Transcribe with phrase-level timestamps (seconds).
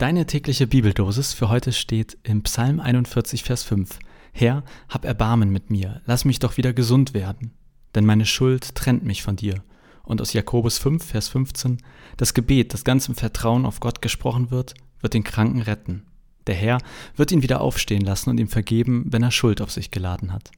[0.00, 3.98] Deine tägliche Bibeldosis für heute steht im Psalm 41, Vers 5.
[4.32, 7.52] Herr, hab Erbarmen mit mir, lass mich doch wieder gesund werden,
[7.94, 9.62] denn meine Schuld trennt mich von dir.
[10.02, 11.82] Und aus Jakobus 5, Vers 15,
[12.16, 16.06] das Gebet, das ganz im Vertrauen auf Gott gesprochen wird, wird den Kranken retten.
[16.46, 16.78] Der Herr
[17.14, 20.50] wird ihn wieder aufstehen lassen und ihm vergeben, wenn er Schuld auf sich geladen hat.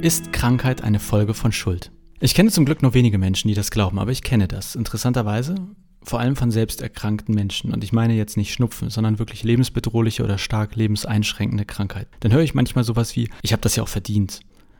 [0.00, 1.92] Ist Krankheit eine Folge von Schuld?
[2.24, 4.76] Ich kenne zum Glück nur wenige Menschen, die das glauben, aber ich kenne das.
[4.76, 5.56] Interessanterweise
[6.04, 7.72] vor allem von selbsterkrankten Menschen.
[7.72, 12.06] Und ich meine jetzt nicht Schnupfen, sondern wirklich lebensbedrohliche oder stark lebenseinschränkende Krankheit.
[12.20, 14.38] Dann höre ich manchmal sowas wie, ich habe das ja auch verdient.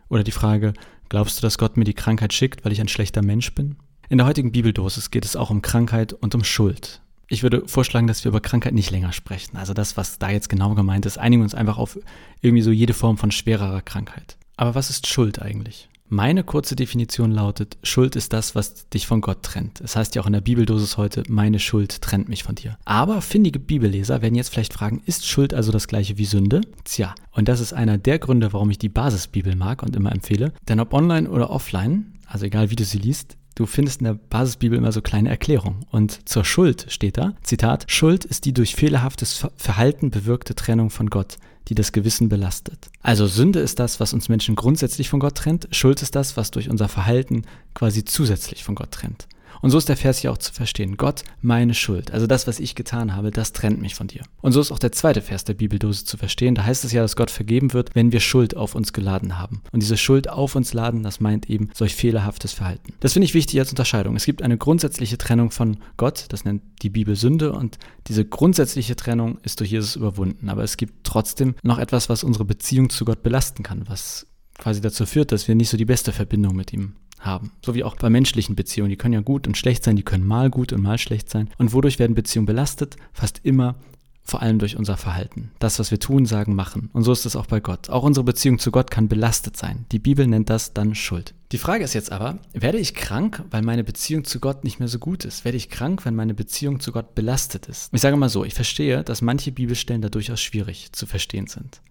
[0.08, 0.72] Oder die Frage,
[1.08, 3.74] glaubst du, dass Gott mir die Krankheit schickt, weil ich ein schlechter Mensch bin?
[4.08, 7.00] In der heutigen Bibeldosis geht es auch um Krankheit und um Schuld.
[7.26, 9.56] Ich würde vorschlagen, dass wir über Krankheit nicht länger sprechen.
[9.56, 11.98] Also das, was da jetzt genau gemeint ist, einigen wir uns einfach auf
[12.40, 14.36] irgendwie so jede Form von schwererer Krankheit.
[14.56, 15.88] Aber was ist Schuld eigentlich?
[16.14, 19.80] Meine kurze Definition lautet, Schuld ist das, was dich von Gott trennt.
[19.80, 22.76] Es das heißt ja auch in der Bibeldosis heute, meine Schuld trennt mich von dir.
[22.84, 26.60] Aber findige Bibelleser werden jetzt vielleicht fragen, ist Schuld also das gleiche wie Sünde?
[26.84, 30.52] Tja, und das ist einer der Gründe, warum ich die Basisbibel mag und immer empfehle.
[30.68, 34.14] Denn ob online oder offline, also egal wie du sie liest, Du findest in der
[34.14, 35.84] Basisbibel immer so kleine Erklärungen.
[35.90, 41.10] Und zur Schuld steht da, Zitat, Schuld ist die durch fehlerhaftes Verhalten bewirkte Trennung von
[41.10, 41.36] Gott,
[41.68, 42.90] die das Gewissen belastet.
[43.02, 46.50] Also Sünde ist das, was uns Menschen grundsätzlich von Gott trennt, Schuld ist das, was
[46.50, 47.42] durch unser Verhalten
[47.74, 49.26] quasi zusätzlich von Gott trennt.
[49.60, 50.96] Und so ist der Vers hier auch zu verstehen.
[50.96, 54.22] Gott, meine Schuld, also das, was ich getan habe, das trennt mich von dir.
[54.40, 56.54] Und so ist auch der zweite Vers der Bibeldose zu verstehen.
[56.54, 59.62] Da heißt es ja, dass Gott vergeben wird, wenn wir Schuld auf uns geladen haben.
[59.72, 62.94] Und diese Schuld auf uns laden, das meint eben solch fehlerhaftes Verhalten.
[63.00, 64.16] Das finde ich wichtig als Unterscheidung.
[64.16, 68.96] Es gibt eine grundsätzliche Trennung von Gott, das nennt die Bibel Sünde und diese grundsätzliche
[68.96, 70.48] Trennung ist durch Jesus überwunden.
[70.48, 74.26] Aber es gibt trotzdem noch etwas, was unsere Beziehung zu Gott belasten kann, was
[74.58, 77.52] quasi dazu führt, dass wir nicht so die beste Verbindung mit ihm haben.
[77.64, 78.90] So wie auch bei menschlichen Beziehungen.
[78.90, 81.48] Die können ja gut und schlecht sein, die können mal gut und mal schlecht sein.
[81.58, 82.96] Und wodurch werden Beziehungen belastet?
[83.12, 83.76] Fast immer
[84.24, 85.50] vor allem durch unser Verhalten.
[85.58, 86.90] Das, was wir tun, sagen, machen.
[86.92, 87.90] Und so ist es auch bei Gott.
[87.90, 89.84] Auch unsere Beziehung zu Gott kann belastet sein.
[89.90, 91.34] Die Bibel nennt das dann Schuld.
[91.50, 94.88] Die Frage ist jetzt aber, werde ich krank, weil meine Beziehung zu Gott nicht mehr
[94.88, 95.44] so gut ist?
[95.44, 97.92] Werde ich krank, wenn meine Beziehung zu Gott belastet ist?
[97.92, 101.82] Ich sage mal so, ich verstehe, dass manche Bibelstellen da durchaus schwierig zu verstehen sind.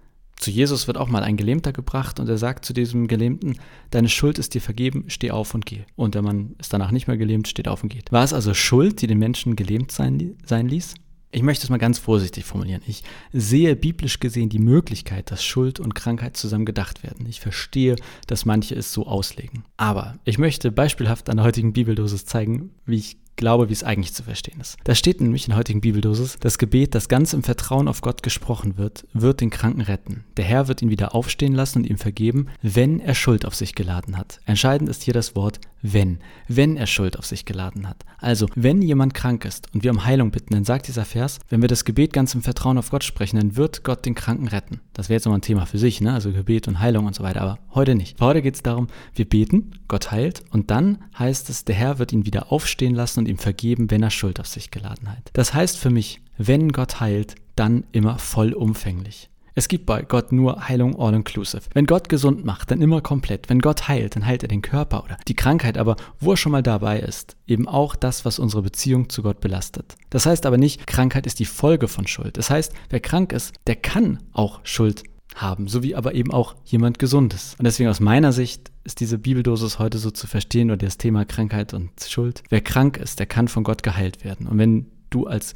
[0.42, 3.60] Zu Jesus wird auch mal ein Gelähmter gebracht und er sagt zu diesem Gelähmten,
[3.92, 5.84] deine Schuld ist dir vergeben, steh auf und geh.
[5.96, 8.12] Und der Mann ist danach nicht mehr gelähmt, steht auf und geht.
[8.12, 10.96] War es also Schuld, die den Menschen gelähmt sein, sein ließ?
[11.32, 12.82] Ich möchte es mal ganz vorsichtig formulieren.
[12.88, 17.28] Ich sehe biblisch gesehen die Möglichkeit, dass Schuld und Krankheit zusammen gedacht werden.
[17.30, 19.64] Ich verstehe, dass manche es so auslegen.
[19.78, 24.14] Aber ich möchte beispielhaft an der heutigen Bibeldosis zeigen, wie ich glaube, wie es eigentlich
[24.14, 24.78] zu verstehen ist.
[24.84, 28.24] Da steht nämlich in der heutigen Bibeldosis, das Gebet, das ganz im Vertrauen auf Gott
[28.24, 30.24] gesprochen wird, wird den Kranken retten.
[30.38, 33.76] Der Herr wird ihn wieder aufstehen lassen und ihm vergeben, wenn er Schuld auf sich
[33.76, 34.40] geladen hat.
[34.46, 36.20] Entscheidend ist hier das Wort wenn.
[36.48, 38.06] Wenn er Schuld auf sich geladen hat.
[38.20, 41.62] Also, wenn jemand krank ist und wir um Heilung bitten, dann sagt dieser Vers, wenn
[41.62, 44.82] wir das Gebet ganz im Vertrauen auf Gott sprechen, dann wird Gott den Kranken retten.
[44.94, 46.14] Das wäre jetzt nochmal ein Thema für sich, ne?
[46.14, 48.22] also Gebet und Heilung und so weiter, aber heute nicht.
[48.22, 52.14] Heute geht es darum, wir beten, Gott heilt und dann heißt es, der Herr wird
[52.14, 55.30] ihn wieder aufstehen lassen und ihm vergeben, wenn er Schuld auf sich geladen hat.
[55.34, 59.30] Das heißt für mich, wenn Gott heilt, dann immer vollumfänglich.
[59.54, 61.64] Es gibt bei Gott nur Heilung all-inclusive.
[61.74, 63.50] Wenn Gott gesund macht, dann immer komplett.
[63.50, 66.54] Wenn Gott heilt, dann heilt er den Körper oder die Krankheit, aber wo er schon
[66.54, 69.96] mal dabei ist, eben auch das, was unsere Beziehung zu Gott belastet.
[70.10, 72.38] Das heißt aber nicht, Krankheit ist die Folge von Schuld.
[72.38, 75.04] Das heißt, wer krank ist, der kann auch Schuld
[75.36, 77.56] haben, so wie aber eben auch jemand Gesundes.
[77.58, 81.26] Und deswegen aus meiner Sicht ist diese Bibeldosis heute so zu verstehen oder das Thema
[81.26, 82.44] Krankheit und Schuld.
[82.50, 84.48] Wer krank ist, der kann von Gott geheilt werden.
[84.48, 85.54] Und wenn du als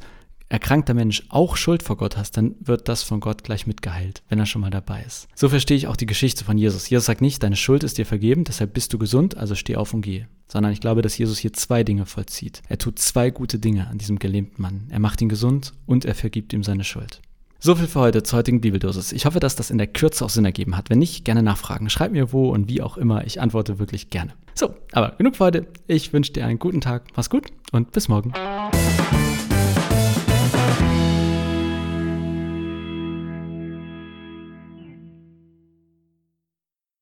[0.48, 4.38] erkrankter Mensch auch Schuld vor Gott hast, dann wird das von Gott gleich mitgeheilt, wenn
[4.38, 5.28] er schon mal dabei ist.
[5.34, 6.88] So verstehe ich auch die Geschichte von Jesus.
[6.88, 9.92] Jesus sagt nicht, deine Schuld ist dir vergeben, deshalb bist du gesund, also steh auf
[9.92, 10.28] und gehe.
[10.46, 12.62] Sondern ich glaube, dass Jesus hier zwei Dinge vollzieht.
[12.68, 14.86] Er tut zwei gute Dinge an diesem gelähmten Mann.
[14.90, 17.20] Er macht ihn gesund und er vergibt ihm seine Schuld.
[17.58, 19.12] So viel für heute zur heutigen Bibeldosis.
[19.12, 20.90] Ich hoffe, dass das in der Kürze auch Sinn ergeben hat.
[20.90, 21.88] Wenn nicht, gerne nachfragen.
[21.88, 23.24] Schreib mir wo und wie auch immer.
[23.24, 24.32] Ich antworte wirklich gerne.
[24.54, 25.66] So, aber genug für heute.
[25.86, 27.04] Ich wünsche dir einen guten Tag.
[27.16, 28.32] Mach's gut und bis morgen.